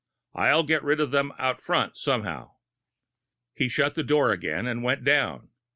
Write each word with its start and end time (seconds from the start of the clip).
I'll 0.33 0.63
get 0.63 0.81
rid 0.83 0.99
of 0.99 1.11
them 1.11 1.31
out 1.37 1.61
front 1.61 1.95
somehow." 1.95 2.55
He 3.53 3.69
shut 3.69 3.93
the 3.93 4.01
door 4.03 4.31
again, 4.31 4.65
and 4.65 4.81
went 4.83 5.03
down. 5.03 5.49